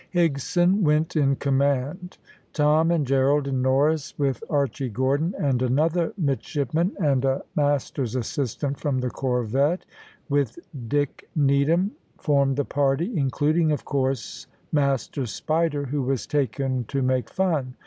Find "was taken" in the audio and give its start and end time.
16.01-16.83